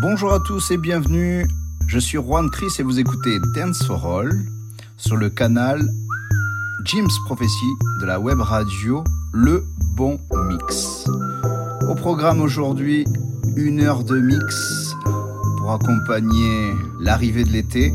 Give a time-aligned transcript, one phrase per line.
[0.00, 1.46] Bonjour à tous et bienvenue.
[1.86, 4.32] Je suis Juan Chris et vous écoutez Dance for All
[4.96, 5.80] sur le canal
[6.84, 7.66] Jim's Prophecy
[8.00, 9.64] de la web radio Le
[9.98, 11.06] Bon Mix.
[11.88, 13.04] Au programme aujourd'hui,
[13.56, 14.94] une heure de mix
[15.56, 17.92] pour accompagner l'arrivée de l'été.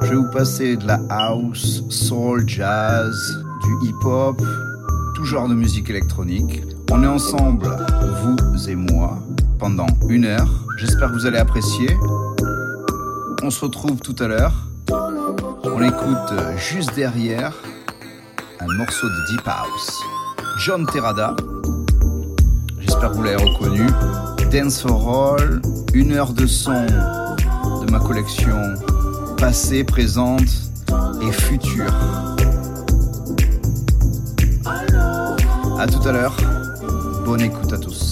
[0.00, 3.14] Je vais vous passer de la house, soul, jazz,
[3.64, 4.40] du hip-hop,
[5.14, 6.62] tout genre de musique électronique.
[6.90, 7.68] On est ensemble,
[8.22, 9.18] vous et moi,
[9.58, 10.64] pendant une heure.
[10.78, 11.94] J'espère que vous allez apprécier.
[13.42, 14.54] On se retrouve tout à l'heure.
[15.64, 17.52] On écoute juste derrière
[18.58, 20.00] un morceau de Deep House.
[20.58, 21.36] John Terrada.
[22.80, 23.86] J'espère que vous l'avez reconnu.
[24.50, 25.36] Dance for
[25.92, 28.74] une heure de son de ma collection
[29.36, 30.48] passée, présente
[31.20, 31.92] et future.
[35.78, 36.36] À tout à l'heure.
[37.24, 38.05] Bonne écoute à tous.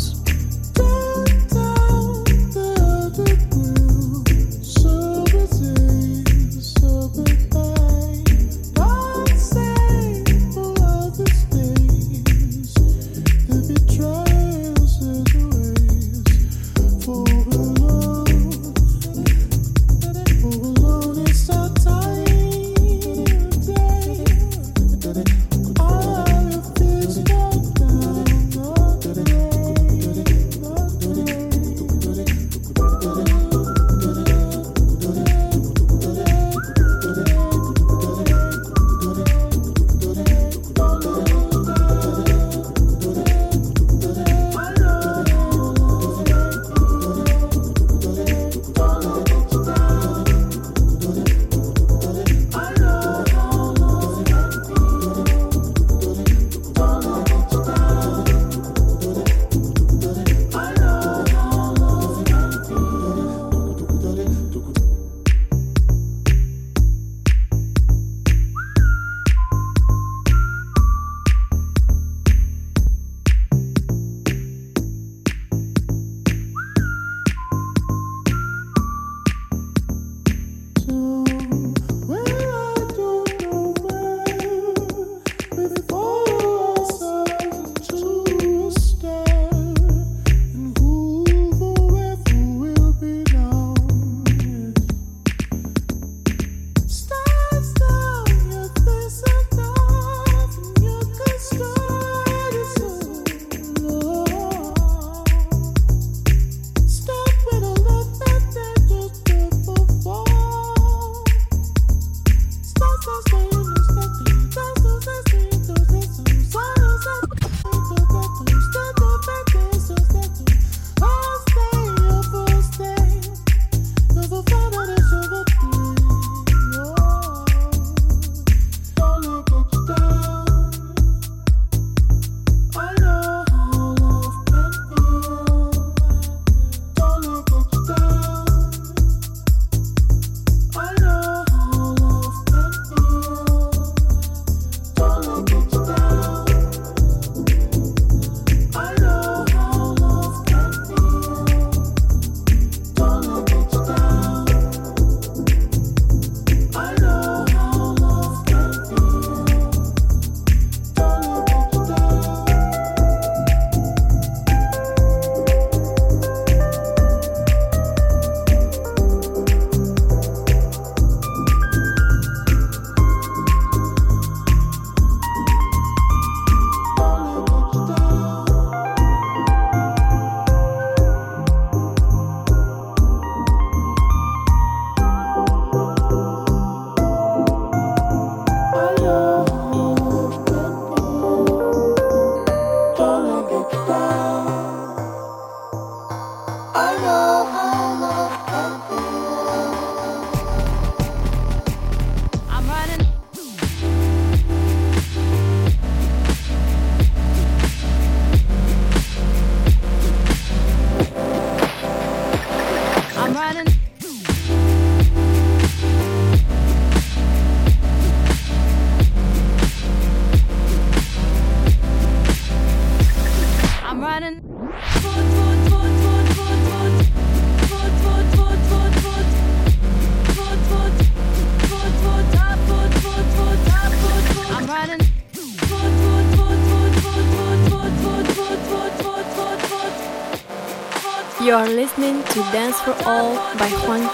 [242.35, 244.11] To Dance for All by Juan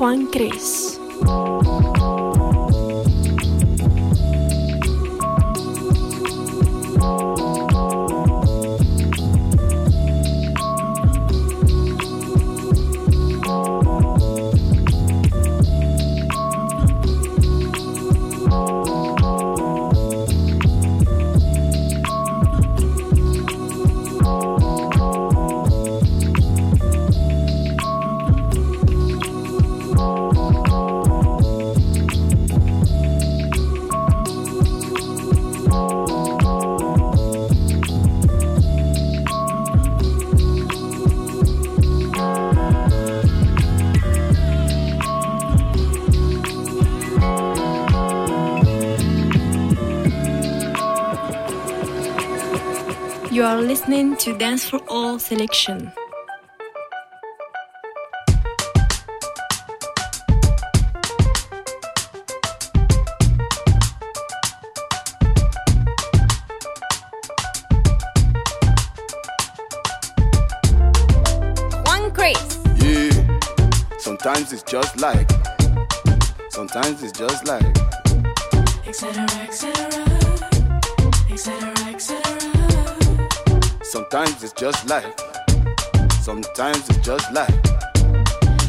[0.00, 0.50] Cris.
[0.50, 0.89] listening
[54.20, 55.90] to Dance for All selection.
[71.86, 72.12] One.
[72.76, 73.38] Yeah,
[73.96, 75.30] sometimes it's just like,
[76.50, 77.69] sometimes it's just like,
[84.20, 85.14] Sometimes it's just life.
[86.20, 87.48] Sometimes it's just life.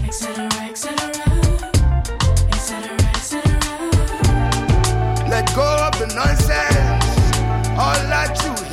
[0.05, 0.45] Etc.
[0.61, 0.95] Etc.
[2.53, 2.93] Etc.
[3.09, 3.41] Etc.
[5.29, 7.05] Let go of the nonsense.
[7.77, 8.70] All that you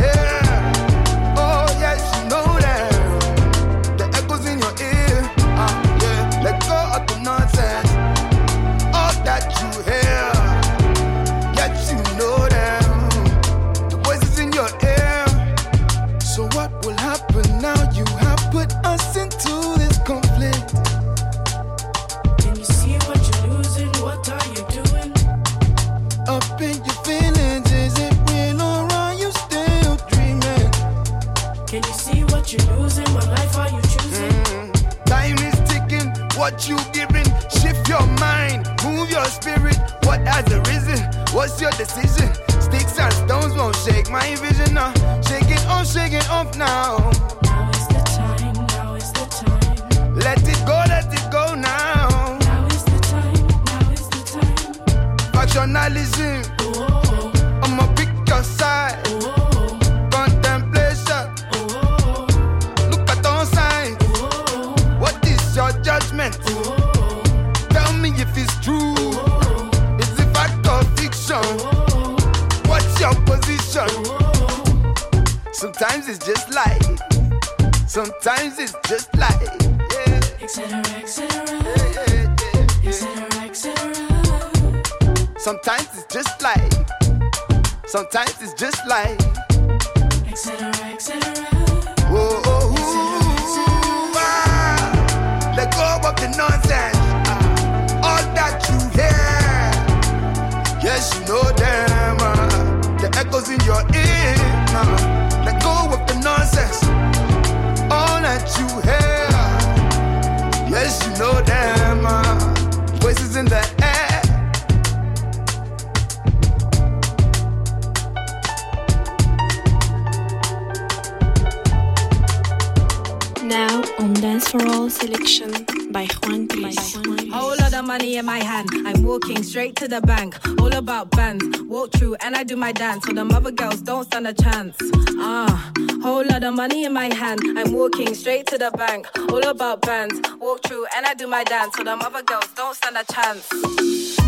[123.98, 126.94] on Dance for All selection by Juan Cris.
[127.32, 128.68] Whole lot of money in my hand.
[128.86, 130.38] I'm walking straight to the bank.
[130.60, 131.60] All about bands.
[131.62, 133.04] Walk through and I do my dance.
[133.06, 134.76] So the mother girls don't stand a chance.
[135.18, 137.40] Ah, whole lot of money in my hand.
[137.58, 139.06] I'm walking straight to the bank.
[139.30, 140.20] All about bands.
[140.40, 141.74] Walk through and I do my dance.
[141.76, 143.48] So the mother girls don't stand a chance.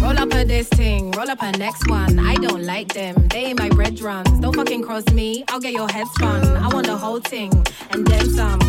[0.02, 2.18] Roll up a this thing, roll up a next one.
[2.18, 4.30] I don't like them, they ain't my red runs.
[4.40, 6.56] Don't fucking cross me, I'll get your head spun.
[6.56, 7.52] I want the whole thing
[7.90, 8.60] and then some.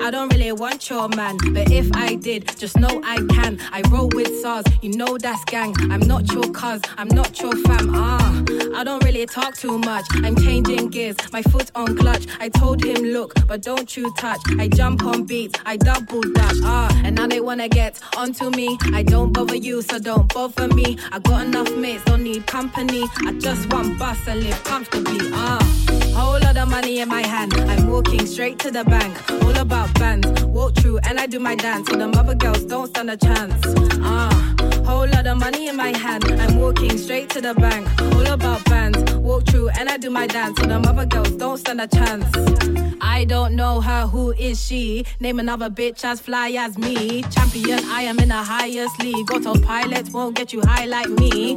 [0.00, 3.58] I don't really want your man, but if I did, just know I can.
[3.72, 5.74] I roll with SARS, you know that's gang.
[5.90, 7.90] I'm not your cuz, I'm not your fam.
[7.94, 8.42] Ah,
[8.74, 10.06] I don't really talk too much.
[10.24, 12.26] I'm changing gears, my foot on clutch.
[12.40, 14.40] I told him, look, but don't you touch.
[14.58, 16.56] I jump on beats, I double dash.
[16.62, 18.78] Ah, and now they wanna get onto me.
[18.92, 20.98] I don't bother you, so don't bother me.
[21.12, 23.04] I got enough mates, don't need company.
[23.26, 25.30] I just want bus and live comfortably.
[25.32, 25.58] Ah,
[26.18, 27.54] whole lot of money in my hand.
[27.72, 29.12] I'm walking straight to the bank.
[29.42, 30.26] All about bands.
[30.44, 31.88] Walk through and I do my dance.
[31.88, 33.54] So the mother girls don't stand a chance.
[34.02, 36.24] Ah, whole lot of money in my hand.
[36.42, 37.86] I'm walking straight to the bank.
[38.14, 38.98] All about bands.
[39.14, 40.60] Walk through and I do my dance.
[40.60, 42.26] So the mother girls don't stand a chance.
[43.00, 45.04] I don't know her, who is she?
[45.20, 47.22] Name another bitch as fly as me.
[47.22, 49.30] Champion, I am in the highest league.
[49.32, 51.56] Autopilot won't get you high like me.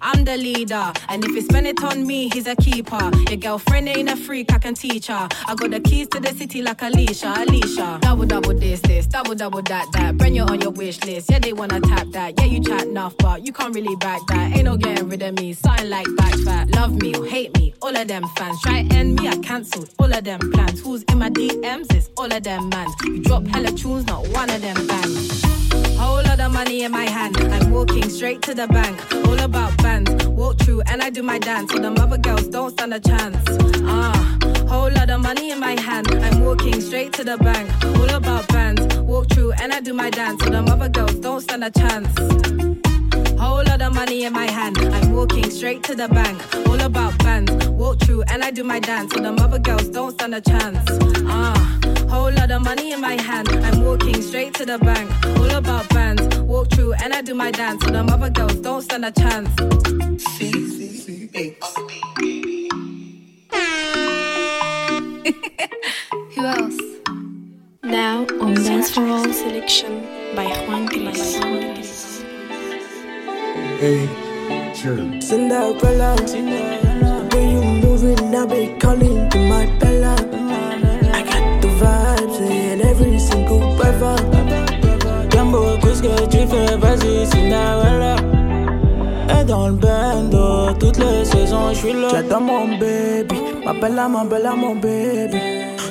[0.00, 3.10] I'm the leader, and if you spend it on me, he's a keeper.
[3.28, 5.28] Your girlfriend ain't a freak, I can teach her.
[5.46, 7.98] I got the keys to the city like Alicia, Alicia.
[8.00, 10.16] Double double this, this, double double that, that.
[10.16, 12.34] Bring you on your wish list, yeah they wanna tap that.
[12.38, 14.54] Yeah you chat enough, but you can't really back that.
[14.54, 16.70] Ain't no getting rid of me, something like back fat.
[16.74, 18.60] Love me or hate me, all of them fans.
[18.62, 20.80] Try end me, I cancelled all of them plans.
[20.80, 21.92] Who's in my DMs?
[21.94, 22.94] It's all of them mans.
[23.04, 25.57] You drop hella tunes, not one of them bands.
[25.98, 27.36] Whole lot of money in my hand.
[27.38, 28.96] I'm walking straight to the bank.
[29.26, 30.26] All about bands.
[30.28, 31.72] Walk through and I do my dance.
[31.72, 33.36] So the mother girls don't stand a chance.
[33.84, 34.38] Ah,
[34.68, 36.08] whole lot of money in my hand.
[36.10, 37.68] I'm walking straight to the bank.
[37.98, 38.82] All about bands.
[38.98, 40.42] Walk through and I do my dance.
[40.44, 42.87] So the mother girls don't stand a chance.
[43.38, 44.78] Whole lot of money in my hand.
[44.78, 46.40] I'm walking straight to the bank.
[46.68, 47.68] All about bands.
[47.68, 49.12] Walk through and I do my dance.
[49.14, 50.78] So the mother girls don't stand a chance.
[51.26, 51.78] Ah,
[52.08, 53.48] whole lot of money in my hand.
[53.48, 55.10] I'm walking straight to the bank.
[55.38, 56.38] All about bands.
[56.40, 57.84] Walk through and I do my dance.
[57.84, 59.48] So the mother girls don't stand a chance.
[66.34, 66.78] Who else?
[67.82, 70.02] Now on Dance for All selection
[70.34, 71.87] by Juan Cris.
[73.80, 74.08] Hey,
[74.74, 75.20] sure.
[75.20, 76.16] Cinderella,
[77.30, 80.16] when you moving, I be calling to my Bella.
[81.14, 84.16] I got the vibes in every single brother.
[85.30, 86.76] Gambo, que tu fais?
[86.76, 88.16] Vas-y, Cinderella.
[89.30, 92.08] Et dans le bando, toutes les saisons, je suis là.
[92.10, 95.38] J'adore mon baby, ma bella, ma bella, mon baby.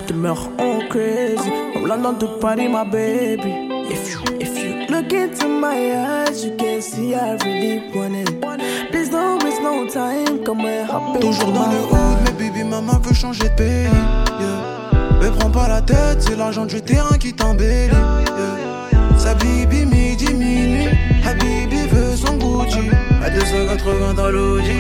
[0.08, 3.54] Tu meurs en crazy, from London to Paris, my baby.
[3.90, 4.27] If you
[5.02, 8.92] look into my eyes, you can see I really want it.
[8.92, 12.64] Please don't waste no time, come and hop in Toujours dans le haut, mais baby
[12.64, 13.84] maman veut changer de pays.
[13.84, 15.20] Yeah.
[15.22, 17.92] Mais prends pas la tête, c'est l'argent du terrain qui t'embellit.
[17.92, 19.18] Yeah.
[19.18, 20.90] Sa bibi midi minuit,
[21.26, 22.90] Habibi veut son Gucci.
[23.24, 24.80] À 280 dans l'Audi.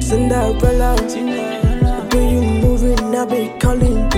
[0.00, 4.17] Cinderella, the way you moving, I be calling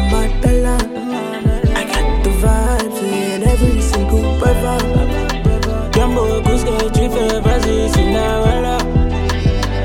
[4.10, 5.90] every single brother.
[5.92, 7.40] Gambo, qu'est-ce que tu fais?
[7.40, 8.78] Vas-y, Cinderella.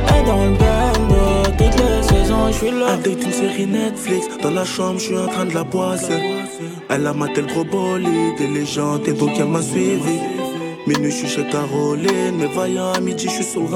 [0.10, 2.94] Et dans le bando, toutes les saisons, je suis là.
[2.94, 6.46] Avec une série Netflix, dans la chambre, je suis en train de la boisser.
[6.90, 10.20] Elle a maté le gros bolide, des légendes, et donc elle m'a suivi.
[10.88, 12.38] Minuit, je suis chez Caroline.
[12.40, 13.68] Mais voyant à midi, je suis sur le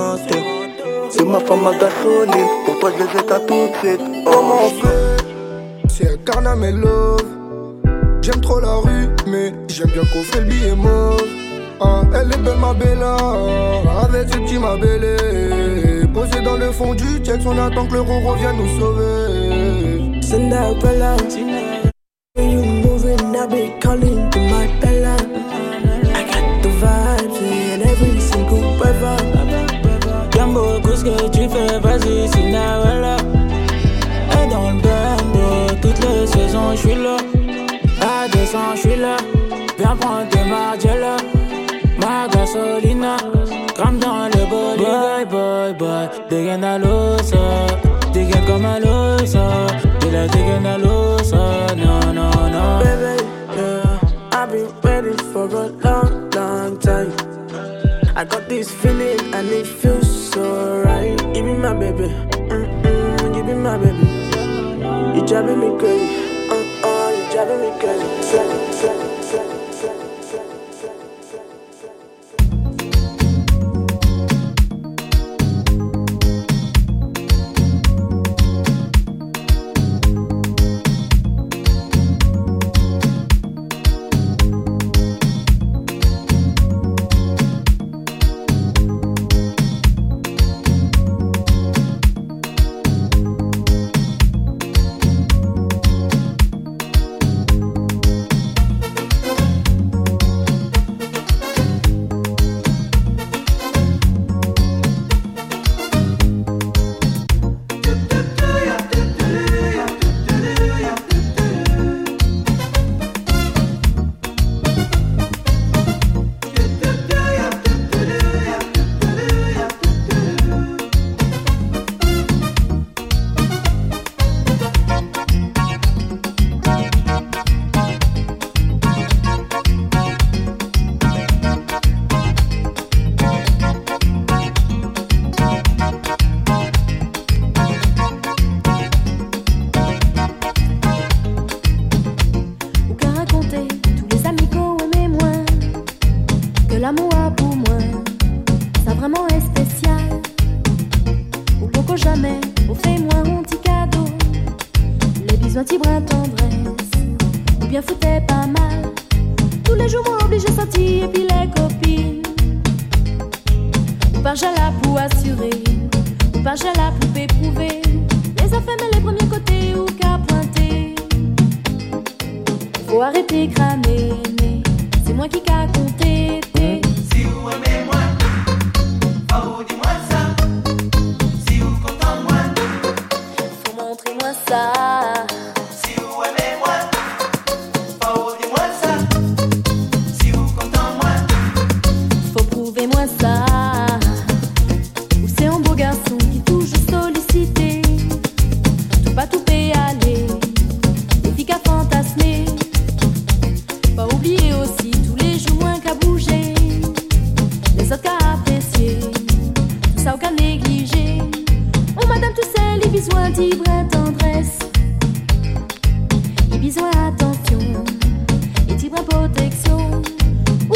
[1.10, 2.48] C'est ma femme à gasoline.
[2.66, 4.02] Pour toi, je les ai tout de suite.
[4.26, 5.18] Comment on fait
[5.90, 7.40] C'est un love.
[8.22, 11.22] J'aime trop la rue, mais j'aime bien qu'on fait le billet mauve.
[11.80, 13.16] Ah, elle est belle, ma bella.
[14.04, 16.10] Avec ce petit ma belle.
[16.14, 20.22] Posé dans le fond du check, on attend que l'euro revienne nous sauver.
[20.22, 21.16] Cinderella,
[22.38, 25.16] you moving, I be calling to my Bella.
[26.14, 29.18] I got the vibes in every single brother.
[31.00, 32.28] Ce que tu fais, vas-y,
[42.00, 43.18] Ma gasolina,
[43.76, 44.88] comme dans le bolide.
[44.88, 46.78] Boy, boy, boy, dégaine à.
[48.14, 48.80] Dégaine comme à.
[48.80, 50.78] De la dégaine à.
[50.78, 52.80] Non, non, non.
[52.80, 53.24] Baby,
[53.56, 54.00] yeah,
[54.32, 57.12] I've been ready for a long, long time.
[58.16, 61.20] I got this feeling and it feels so right.
[61.36, 62.08] You be my baby,
[62.50, 64.08] mm-mm, you be my baby.
[65.16, 68.19] You driving me crazy, uh uh, you driving me crazy.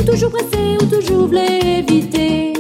[0.06, 2.53] toujours pressé ou toujours voulait éviter.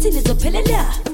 [0.00, 1.09] benithi ngizophelela Yeah,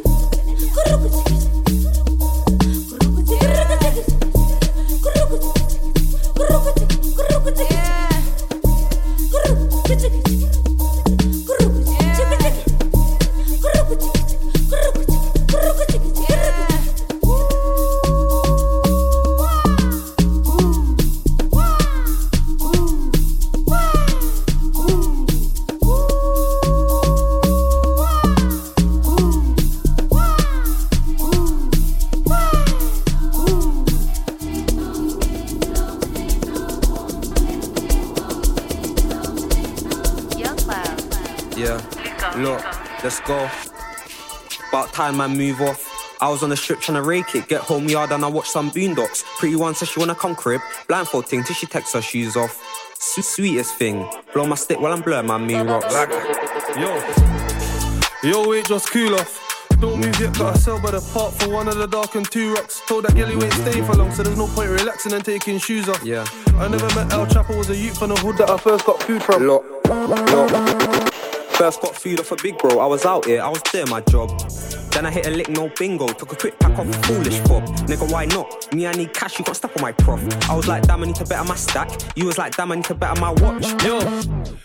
[45.20, 45.92] I move off.
[46.20, 47.48] I was on the strip trying to rake it.
[47.48, 49.22] Get home yard and I watch some boondocks.
[49.38, 50.60] Pretty one says she wanna come crib.
[50.88, 52.62] Blindfold thing till she takes her shoes off.
[52.98, 54.08] Su- sweetest thing.
[54.32, 55.94] Blow my stick while I'm blurring my mean rocks.
[56.76, 57.02] Yo,
[58.22, 59.42] yo, wait, just cool off.
[59.80, 62.30] Don't move yet, got a cell by the park for one of the dark and
[62.30, 62.80] two rocks.
[62.86, 65.58] Told that girl he ain't staying for long, so there's no point relaxing and taking
[65.58, 66.02] shoes off.
[66.02, 66.24] Yeah.
[66.56, 69.02] I never met El Chapo, was a youth from the hood that I first got
[69.02, 69.46] food from.
[69.46, 71.12] Look, look.
[71.56, 72.78] First got food off a big bro.
[72.78, 74.30] I was out here, I was doing my job.
[74.96, 76.06] Then I hit a lick, no bingo.
[76.06, 77.62] Took a quick pack off a foolish pop.
[77.84, 78.72] Nigga, why not?
[78.72, 80.22] Me, I need cash, you got stuff on my prof.
[80.48, 81.90] I was like, damn, I need to better my stack.
[82.16, 83.66] You was like, damn, I need to better my watch.
[83.84, 84.00] Yo,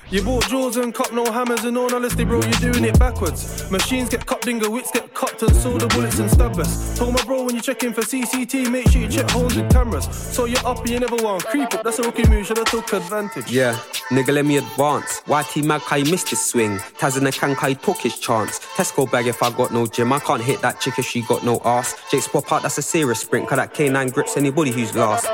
[0.10, 3.70] you bought jaws and cop no hammers and all honesty, bro, you're doing it backwards.
[3.70, 6.98] Machines get cut, dingo, wits get cut, and so the bullets and stabbers.
[6.98, 10.06] Told my bro when you checking for CCT, make sure you check holes with cameras.
[10.16, 11.84] So you're up and you never want creep up.
[11.84, 13.52] That's a rookie move, should've took advantage.
[13.52, 13.78] Yeah,
[14.12, 15.22] nigga, let me advance.
[15.28, 16.78] YT Mag, missed his swing?
[17.00, 17.32] Taz in the
[17.68, 18.60] he took his chance.
[18.60, 20.14] Tesco bag if I got no gym.
[20.14, 21.96] I can't hit that chick if she got no ass.
[22.12, 23.48] Jake's pop out, that's a serious sprint.
[23.48, 25.26] Cause that K9 grips anybody who's last.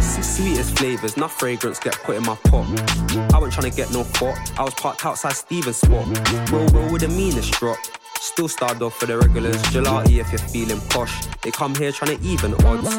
[0.00, 2.66] Sweetest flavors, enough fragrance get put in my pot.
[3.34, 4.38] I wasn't trying to get no pot.
[4.58, 6.06] I was parked outside Steven's spot.
[6.50, 7.78] Roll, roll with the meanest drop.
[8.22, 9.60] Still starred off for the regulars.
[9.74, 11.26] Gelati if you're feeling posh.
[11.42, 12.94] They come here trying to even odds.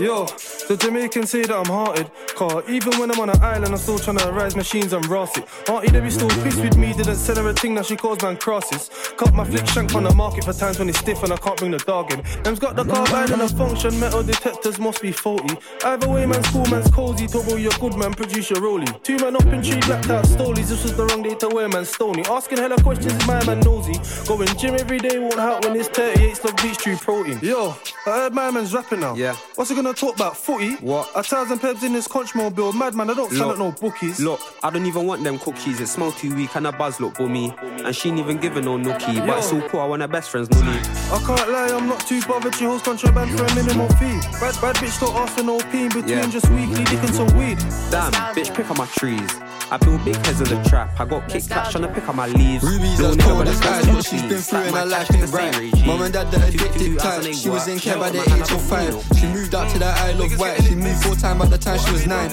[0.00, 0.26] Yo,
[0.66, 2.10] the Jamaicans say that I'm hearted.
[2.34, 5.38] Car, even when I'm on an island, I'm still trying to rise machines and ross
[5.38, 5.46] it.
[5.70, 8.36] Auntie Debbie still pissed with me, didn't sell her a thing that she calls man
[8.36, 8.90] crosses.
[9.16, 11.56] Cut my flick shank on the market for times when it's stiff and I can't
[11.56, 12.24] bring the dog in.
[12.42, 15.56] Them's got the carbine and a function, metal detectors must be faulty.
[15.84, 17.28] Either way, man's cool, man's cozy.
[17.28, 18.90] Turbo, you're good, man, produce your rollie.
[19.04, 20.68] Two men up in tree, blacked out stolies.
[20.68, 22.24] This was the wrong day to wear, man, stony.
[22.26, 23.94] Asking hella questions, my man nosy.
[24.26, 27.38] Going gym every day won't help when it's 38 slug beach tree protein.
[27.42, 29.14] Yo, I heard my man's rapping now.
[29.14, 29.36] Yeah.
[29.56, 30.36] What's he gonna talk about?
[30.36, 30.76] Footy?
[30.76, 31.10] What?
[31.14, 32.72] A thousand pebs in this conch mobile.
[32.72, 34.20] Madman, I don't sell at no bookies.
[34.20, 35.80] Look, I don't even want them cookies.
[35.80, 37.54] It smell too weak and a buzz look bummy.
[37.84, 39.26] And she ain't even giving no nookie.
[39.26, 40.78] But it's all cool, I want her best friends, Nully.
[41.12, 42.54] I can't lie, I'm not too bothered.
[42.54, 44.18] She holds contraband for a minimal fee.
[44.40, 46.26] Bad, bad bitch don't ask for no pee in between Yeah.
[46.26, 47.58] just weekly dicking some weed.
[47.90, 49.28] Damn, bitch, pick up my trees.
[49.70, 51.00] I build big heads in the trap.
[51.00, 52.62] I got kick catch trying to pick up my leaves.
[52.62, 54.46] Ruby's Little as nigga cold with as the ice, best what she's been jeans.
[54.54, 55.86] Through Like her life in ain't the same right.
[55.86, 57.34] Mum and dad, the addicted type.
[57.34, 58.94] She was in care by the age of five.
[59.18, 60.62] She moved out to the Isle of Wight.
[60.62, 62.30] She moved full time by the time she was nine.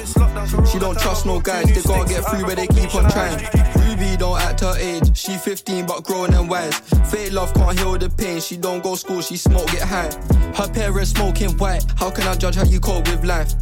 [0.68, 3.81] She don't trust no guys, they gotta get through, but they keep on trying.
[4.02, 6.80] Ruby don't act her age, she 15 but grown and wise.
[7.12, 10.10] Fake love can't heal the pain, she don't go school, she smoke, get high.
[10.56, 13.54] Her parents smoking white, how can I judge how you cope with life?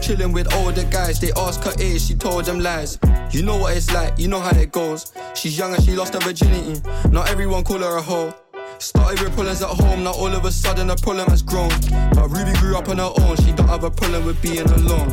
[0.00, 2.98] Chilling with older guys, they ask her age, she told them lies.
[3.32, 5.12] You know what it's like, you know how it goes.
[5.34, 6.80] She's young and she lost her virginity,
[7.10, 8.32] not everyone call her a hoe.
[8.78, 11.70] Started with problems at home, now all of a sudden a problem has grown.
[12.14, 15.12] But Ruby grew up on her own, she don't have a problem with being alone.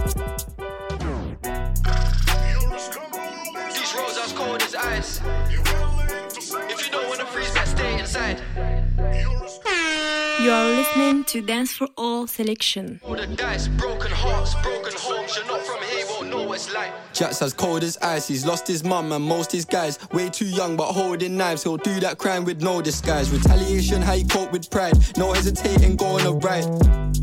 [5.05, 5.44] Cold
[10.45, 13.01] You are listening to Dance for All selection.
[13.03, 15.35] All the dice, broken hearts, broken homes.
[15.35, 16.93] You're not from here, won't know what it's like.
[17.13, 18.27] Jack's as cold as ice.
[18.27, 19.97] He's lost his mum and most his guys.
[20.11, 21.63] Way too young, but holding knives.
[21.63, 23.31] He'll do that crime with no disguise.
[23.31, 24.93] Retaliation, how you cope with pride.
[25.17, 26.65] No hesitating, go on a ride.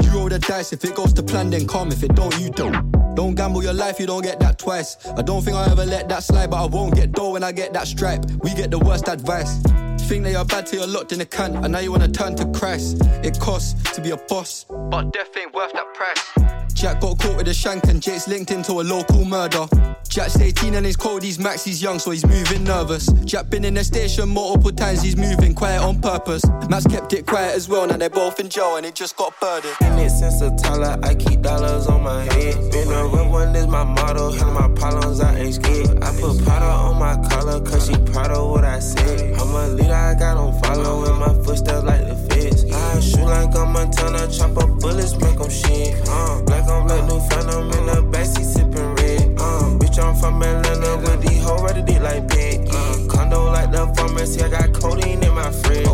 [0.02, 0.72] You roll the dice.
[0.72, 1.92] If it goes to plan, then calm.
[1.92, 2.90] If it don't, you don't.
[3.14, 4.96] Don't gamble your life, you don't get that twice.
[5.16, 7.52] I don't think I'll ever let that slide, but I won't get dough when I
[7.52, 8.26] get that stripe.
[8.42, 9.62] We get the worst advice.
[10.12, 12.36] Think that you're bad till you're locked in a can, and now you wanna turn
[12.36, 12.98] to Christ.
[13.24, 16.61] It costs to be a boss, but death ain't worth that price.
[16.74, 19.66] Jack got caught with a shank and Jake's linked into a local murder.
[20.08, 23.06] Jack's 18 and he's cold, he's max, he's young, so he's moving nervous.
[23.24, 26.44] Jack been in the station multiple times, he's moving quiet on purpose.
[26.68, 29.32] Max kept it quiet as well, now they're both in jail and it just got
[29.40, 29.74] birded.
[29.80, 32.54] In it since a Tyler, I keep dollars on my head.
[32.72, 34.30] Been a real one is my motto.
[34.32, 36.02] Handle my problems, I ain't scared.
[36.02, 39.34] I put powder on my collar, cause she proud of what I said.
[39.40, 40.92] I'm a leader, I got on follow
[41.26, 42.51] my footsteps like the feds.
[43.00, 45.96] Shoot like I'm a Montana, chop up bullets, make them shit.
[46.08, 49.34] Uh, black on black, new phantom in the backseat sipping red.
[49.40, 52.68] Uh, bitch, I'm from Atlanta with these hoes ready dick like Peggy.
[52.70, 55.86] Uh, condo like the pharmacy, I got codeine in my fridge.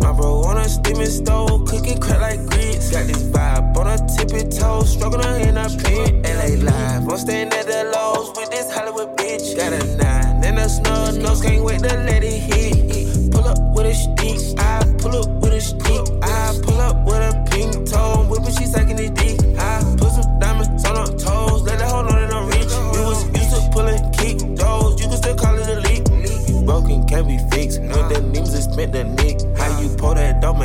[0.00, 2.90] My bro on a steaming stove, cooking crack like grits.
[2.90, 6.24] Got this vibe on a tippy toe, struggling in a pit.
[6.24, 9.56] LA live, I'm staying at the lows with this Hollywood bitch.
[9.56, 13.32] Got a nine and a snub nose, can't wait to let it hit.
[13.32, 16.15] Pull up with a stick, I pull up with a stick.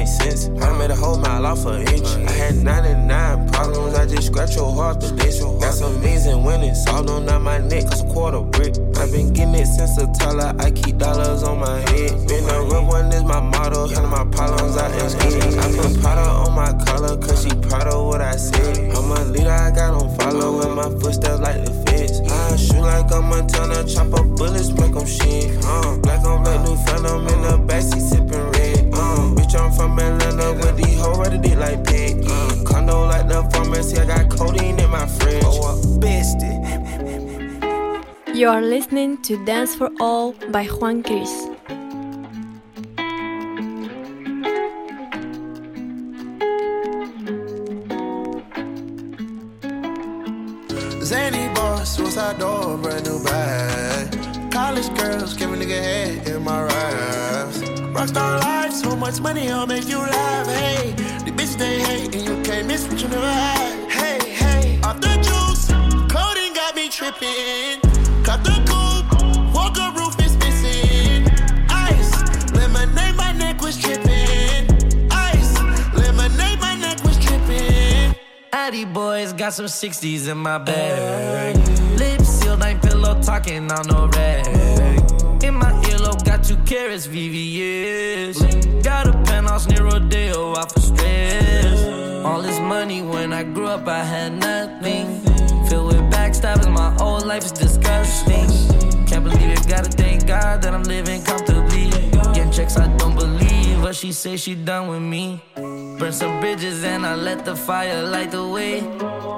[0.01, 0.49] Make sense.
[0.61, 2.07] I made a whole mile off an inch.
[2.27, 3.93] I had 99 problems.
[3.95, 5.39] I just scratch your heart to this.
[5.39, 6.85] Got some amazing winnings.
[6.87, 7.85] All on down my neck.
[7.85, 8.73] Cause a quarter brick.
[8.97, 10.53] I've been getting it since a Tyler.
[10.59, 12.27] I keep dollars on my head.
[12.27, 13.87] Been a real one is my motto.
[13.87, 14.77] Handle my problems.
[14.77, 15.53] I am scared.
[15.63, 17.17] I put powder on my collar.
[17.17, 18.77] Cause she proud of what I said.
[18.95, 19.51] I'm a leader.
[19.51, 20.61] I got on follow.
[20.67, 22.21] In my footsteps like the feds.
[22.21, 23.87] I shoot like I'm a Montana.
[23.87, 24.69] Chop up bullets.
[24.69, 25.63] Make them shit.
[25.63, 26.65] Uh, black on black.
[26.65, 28.50] New phantom in the backseat sipping
[29.51, 30.53] bitch, I'm from Atlanta.
[30.53, 32.25] With these hoes ready dick like Peggy.
[32.27, 33.97] Uh, condo like the pharmacy.
[33.99, 35.43] I got codeine in my fridge.
[35.45, 36.59] Oh, bestie.
[38.35, 41.47] You are listening to Dance for All by Juan Cris.
[51.03, 54.51] Zany boss, suicide door, brand new bag.
[54.51, 56.00] College girls, give a nigga head
[59.11, 60.47] much money, I'll make you laugh.
[60.47, 60.91] Hey,
[61.25, 63.89] the bitch they hate, and you can't miss what you never had.
[63.89, 65.67] Hey, hey, off the juice,
[66.11, 67.81] clothing got me tripping.
[68.23, 71.27] Cut the coupe, walker roof is missing.
[71.69, 72.11] Ice,
[72.53, 74.63] lemonade, my neck was tripping.
[75.11, 75.59] Ice,
[75.93, 78.15] lemonade, my neck was tripping.
[78.53, 81.57] Addy boys got some 60s in my bag.
[81.97, 84.60] Lips sealed, ain't pillow talking on no rag.
[86.43, 88.83] Two carats, VVS.
[88.83, 91.83] Got a penthouse near Rodeo, out for stress.
[92.25, 95.21] All this money when I grew up, I had nothing.
[95.67, 98.47] Filled with backstabbing, my whole life is disgusting.
[99.05, 101.89] Can't believe it, gotta thank God that I'm living comfortably.
[102.33, 105.41] Getting checks, I don't believe, but she say she done with me.
[105.55, 108.81] Burn some bridges and I let the fire light the way.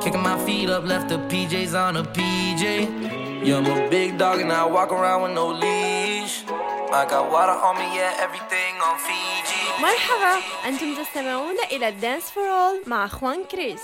[0.02, 3.46] Kicking my feet up, left the PJs on a PJ.
[3.46, 6.44] Yeah, I'm a big dog and I walk around with no leash.
[9.80, 13.82] مرحبا أنتم تستمعون إلى الدانس فور أول مع أخوان كريس.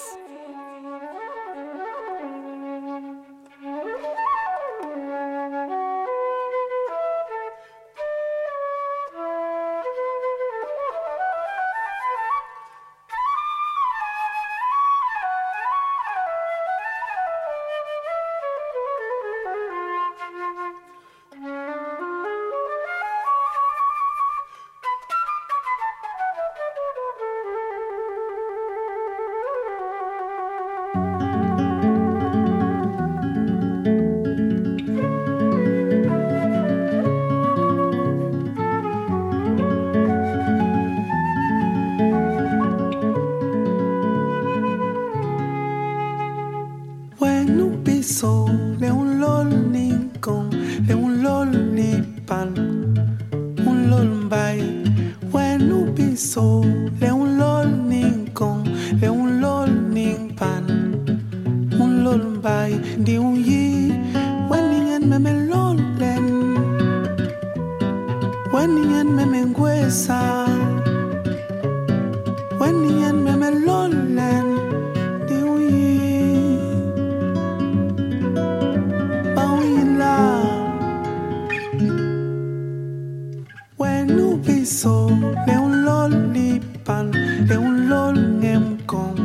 [84.10, 85.08] Wenu piso
[85.46, 87.12] Le un lol lipan
[87.48, 89.20] Le un lol ngemkong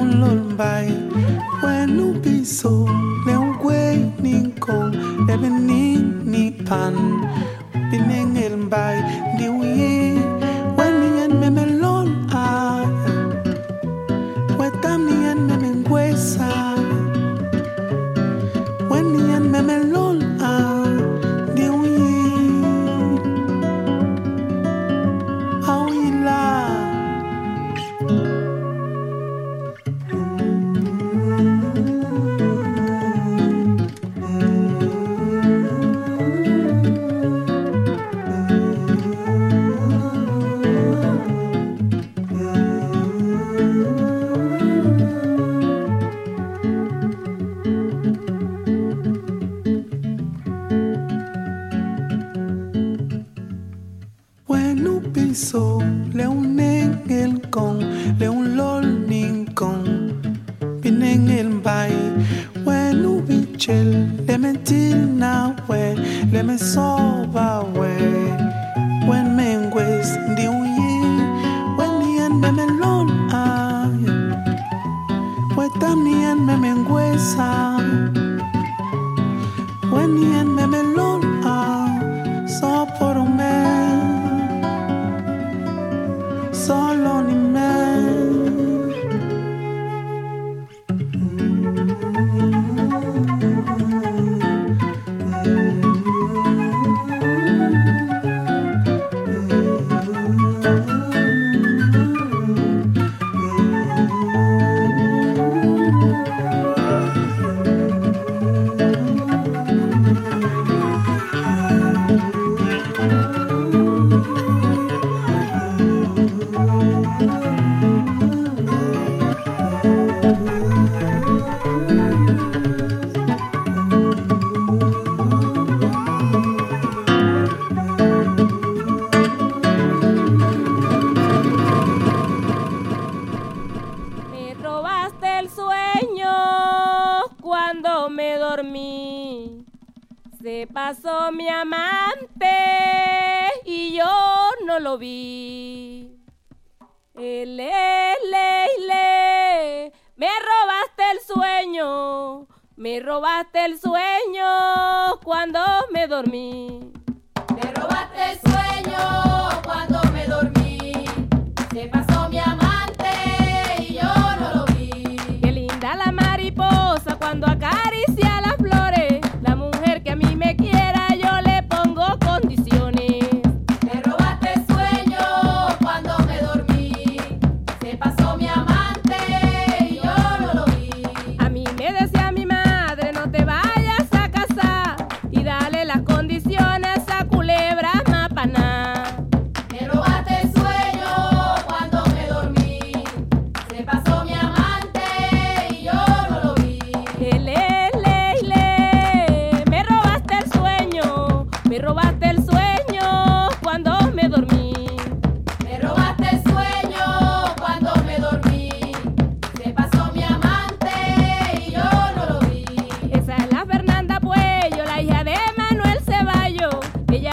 [0.00, 0.88] Un lol bay
[1.62, 2.88] Wenu piso
[3.26, 4.96] Le un gwe ninkong
[5.28, 7.15] Le bening ni pan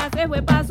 [0.03, 0.62] más, se fue para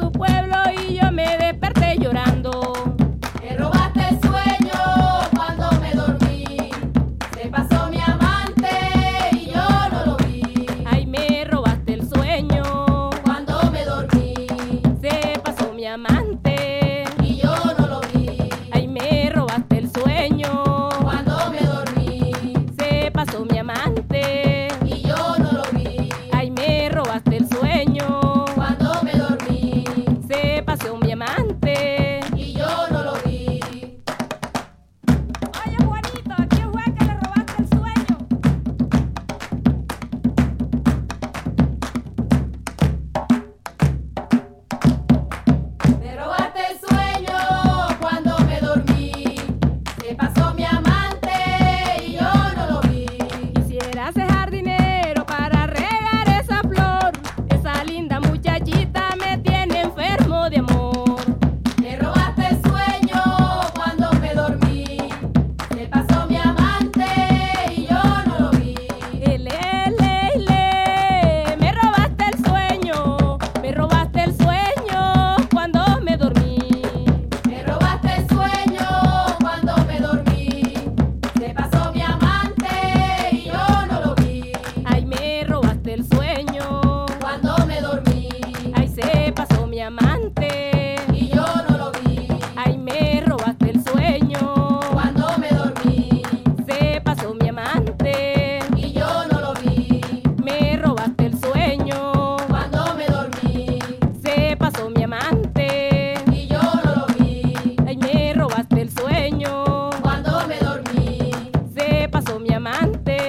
[112.43, 113.21] mi amante.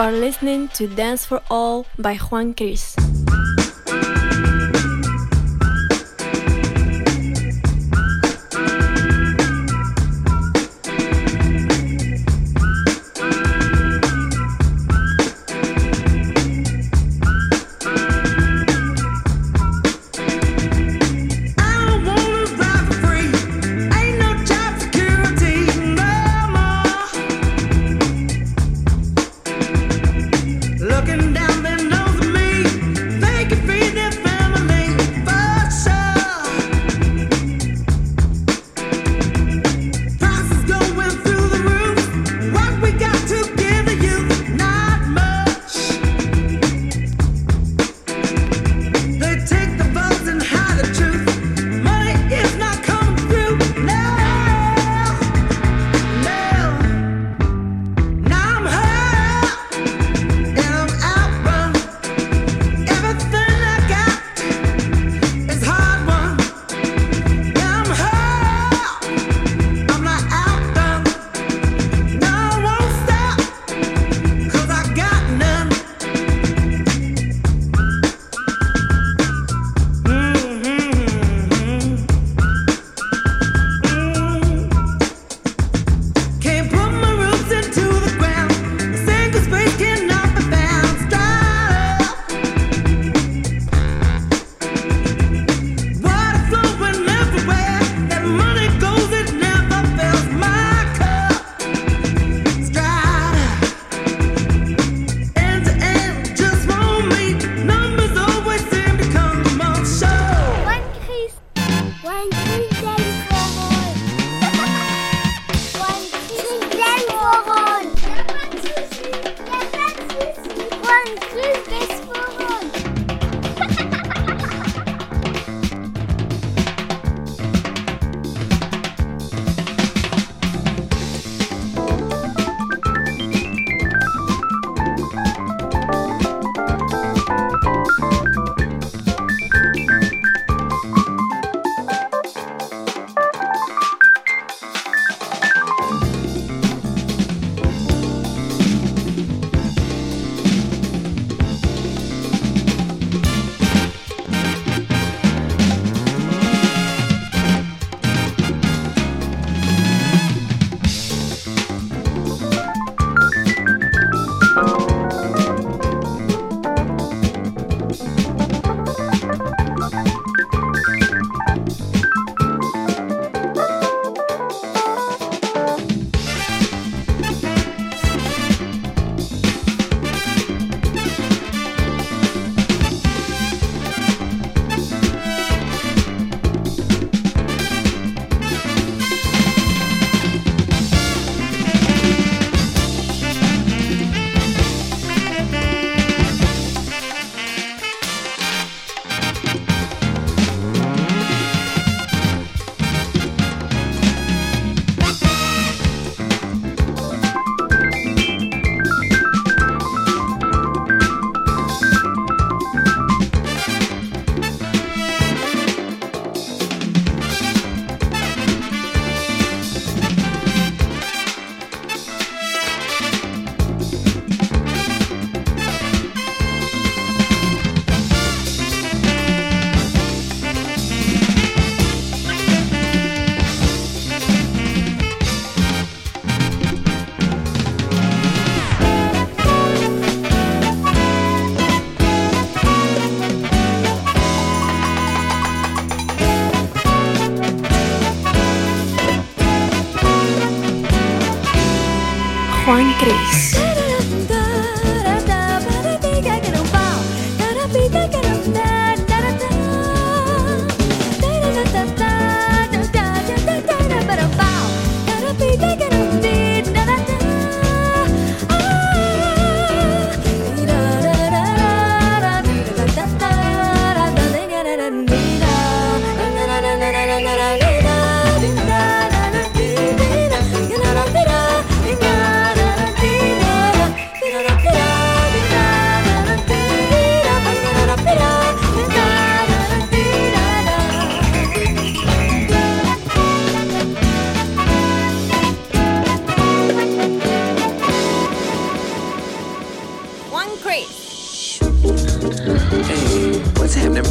[0.00, 2.96] You are listening to Dance for All by Juan Cris.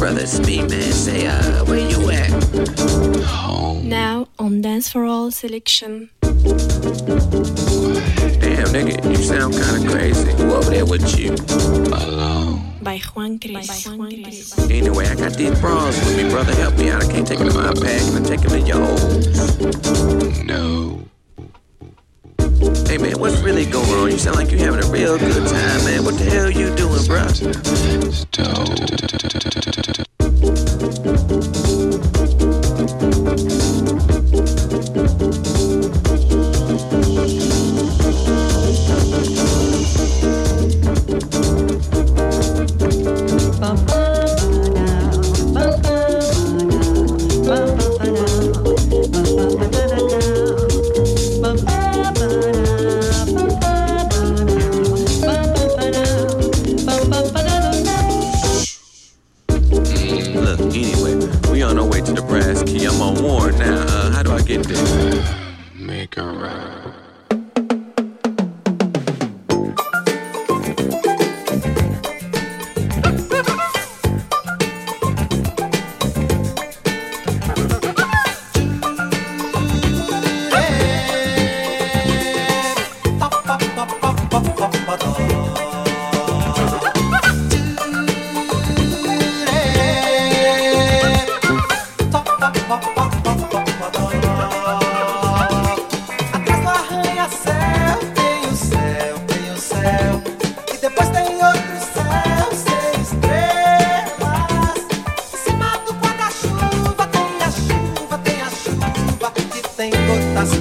[0.00, 0.26] brother?
[0.26, 0.92] Speed man.
[0.92, 2.30] Say, uh, where you at?
[3.84, 6.32] Now on Dance for All selection Damn,
[8.72, 10.32] nigga, you sound kinda crazy.
[10.32, 11.34] Who over there with you?
[11.92, 12.60] Alone.
[12.82, 13.86] by Juan Cris.
[14.70, 16.54] Anyway, I got these bras with me, brother.
[16.54, 17.04] Help me out.
[17.04, 19.58] I can't take them in my bag and I take them in yours.
[20.44, 21.02] No.
[22.88, 24.10] Hey man, what's really going on?
[24.10, 26.04] You sound like you're having a real good time, man.
[26.04, 27.26] What the hell you doing, bro?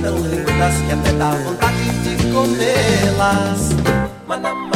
[0.01, 3.69] Tão lindas que até dá vontade de comê-las.
[4.27, 4.68] Manamaê.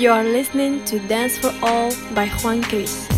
[0.00, 3.09] You are listening to Dance for All by Juan Cris.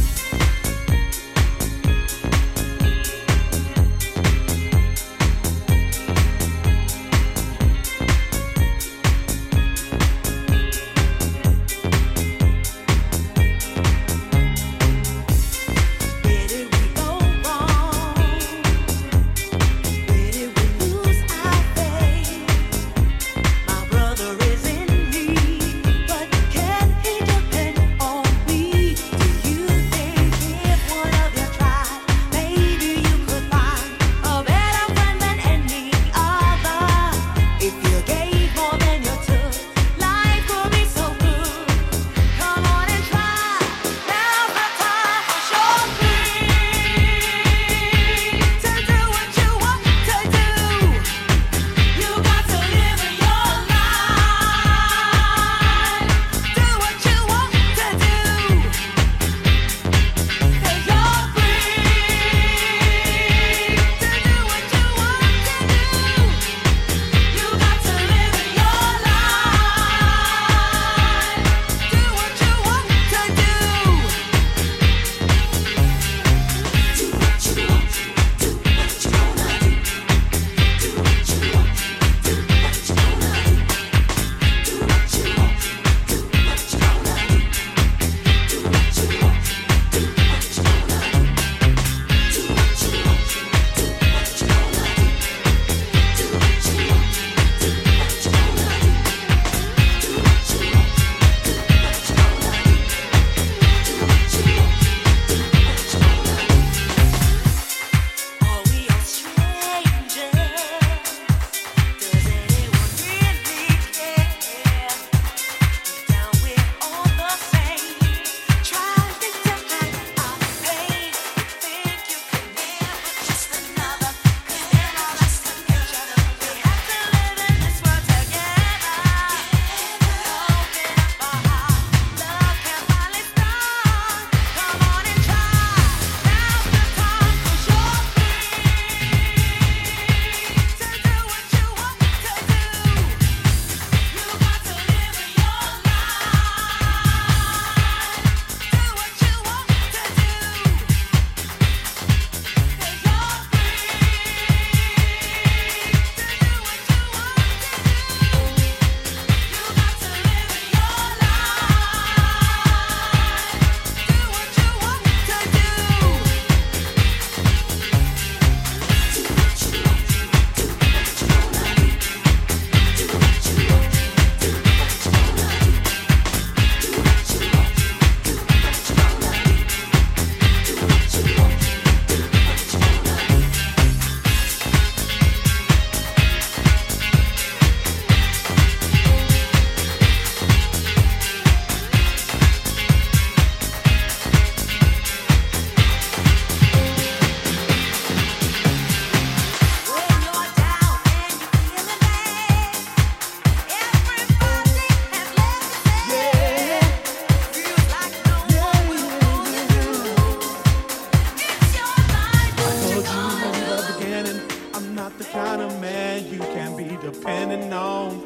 [217.25, 218.23] And known.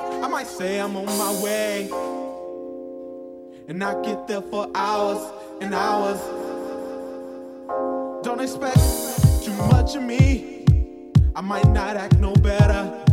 [0.00, 1.88] I might say I'm on my way.
[3.68, 5.20] And I get there for hours
[5.60, 6.20] and hours.
[8.22, 10.64] Don't expect too much of me.
[11.34, 13.04] I might not act no better.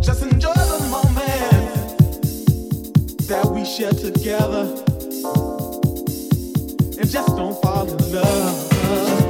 [0.00, 1.98] Just enjoy the moment
[3.28, 4.64] that we share together.
[6.98, 9.25] And just don't fall in love.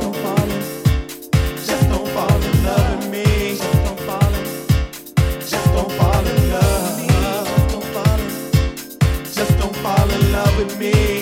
[10.57, 11.16] With me.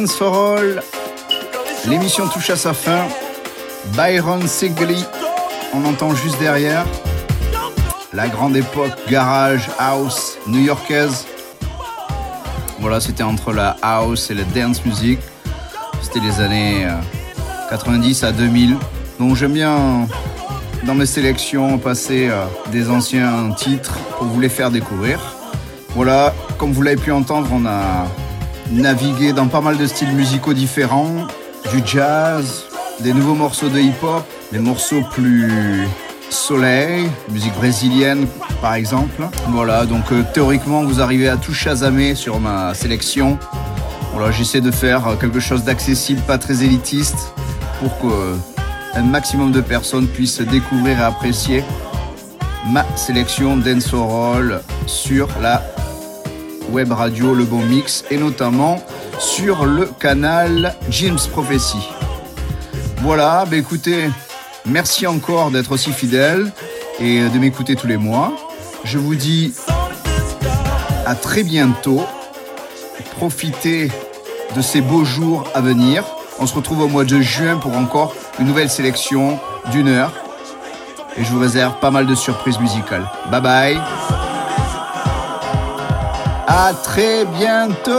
[0.00, 0.82] Dance for All,
[1.86, 3.06] l'émission touche à sa fin.
[3.94, 4.96] Byron Sigley,
[5.74, 6.86] on entend juste derrière.
[8.14, 11.26] La grande époque garage, house, new-yorkaise.
[12.78, 15.18] Voilà, c'était entre la house et la dance music.
[16.00, 18.78] C'était les années euh, 90 à 2000.
[19.18, 20.08] Donc j'aime bien
[20.84, 25.20] dans mes sélections passer euh, des anciens titres pour vous les faire découvrir.
[25.94, 28.06] Voilà, comme vous l'avez pu entendre, on a
[28.70, 31.26] navigué dans pas mal de styles musicaux différents,
[31.72, 32.64] du jazz,
[33.00, 35.88] des nouveaux morceaux de hip-hop, des morceaux plus
[36.30, 38.26] soleil, musique brésilienne
[38.62, 39.22] par exemple.
[39.48, 43.38] Voilà, donc euh, théoriquement vous arrivez à tout chasamer sur ma sélection.
[44.12, 47.32] Voilà, j'essaie de faire euh, quelque chose d'accessible, pas très élitiste,
[47.80, 48.36] pour que euh,
[48.94, 51.64] un maximum de personnes puissent découvrir et apprécier
[52.68, 55.62] ma sélection dancehall sur la
[56.70, 58.82] web radio Le Bon Mix et notamment
[59.18, 61.78] sur le canal Jim's Prophecy.
[63.02, 64.10] Voilà, bah écoutez,
[64.66, 66.52] merci encore d'être aussi fidèle
[67.00, 68.32] et de m'écouter tous les mois.
[68.84, 69.54] Je vous dis
[71.06, 72.02] à très bientôt.
[73.16, 73.90] Profitez
[74.56, 76.04] de ces beaux jours à venir.
[76.38, 79.38] On se retrouve au mois de juin pour encore une nouvelle sélection
[79.70, 80.12] d'une heure.
[81.16, 83.10] Et je vous réserve pas mal de surprises musicales.
[83.30, 84.19] Bye bye.
[86.52, 87.92] À très bientôt.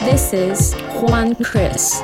[0.00, 2.02] This is Juan Chris.